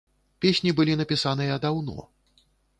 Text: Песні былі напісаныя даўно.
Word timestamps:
Песні 0.45 0.73
былі 0.79 0.95
напісаныя 1.03 1.61
даўно. 1.67 2.11